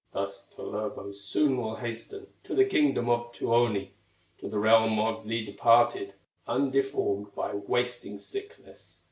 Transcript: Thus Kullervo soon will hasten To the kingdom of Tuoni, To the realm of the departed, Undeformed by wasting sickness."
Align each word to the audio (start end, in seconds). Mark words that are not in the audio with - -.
Thus 0.13 0.47
Kullervo 0.57 1.13
soon 1.13 1.57
will 1.57 1.75
hasten 1.75 2.25
To 2.45 2.55
the 2.55 2.65
kingdom 2.65 3.07
of 3.07 3.31
Tuoni, 3.33 3.91
To 4.39 4.49
the 4.49 4.57
realm 4.57 4.97
of 4.97 5.27
the 5.27 5.45
departed, 5.45 6.15
Undeformed 6.47 7.35
by 7.35 7.53
wasting 7.53 8.17
sickness." 8.17 8.99